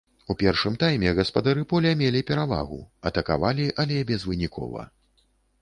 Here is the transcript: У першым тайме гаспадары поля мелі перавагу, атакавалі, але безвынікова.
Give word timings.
У 0.33 0.35
першым 0.43 0.77
тайме 0.83 1.11
гаспадары 1.19 1.65
поля 1.75 1.91
мелі 2.01 2.23
перавагу, 2.31 2.81
атакавалі, 3.11 3.71
але 3.85 4.03
безвынікова. 4.15 4.91